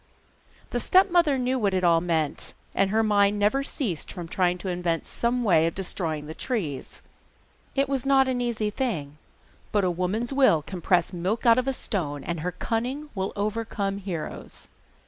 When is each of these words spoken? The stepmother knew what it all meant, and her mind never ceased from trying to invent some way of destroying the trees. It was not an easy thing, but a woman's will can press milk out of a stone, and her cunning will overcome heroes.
The 0.71 0.79
stepmother 0.79 1.37
knew 1.37 1.59
what 1.59 1.75
it 1.75 1.83
all 1.83 2.01
meant, 2.01 2.55
and 2.73 2.89
her 2.89 3.03
mind 3.03 3.37
never 3.37 3.63
ceased 3.63 4.11
from 4.11 4.27
trying 4.27 4.57
to 4.57 4.67
invent 4.67 5.05
some 5.05 5.43
way 5.43 5.67
of 5.67 5.75
destroying 5.75 6.25
the 6.25 6.33
trees. 6.33 7.03
It 7.75 7.87
was 7.87 8.03
not 8.03 8.27
an 8.27 8.41
easy 8.41 8.71
thing, 8.71 9.19
but 9.71 9.83
a 9.83 9.91
woman's 9.91 10.33
will 10.33 10.63
can 10.63 10.81
press 10.81 11.13
milk 11.13 11.45
out 11.45 11.59
of 11.59 11.67
a 11.67 11.71
stone, 11.73 12.23
and 12.23 12.39
her 12.39 12.51
cunning 12.51 13.11
will 13.13 13.31
overcome 13.35 13.99
heroes. 13.99 14.69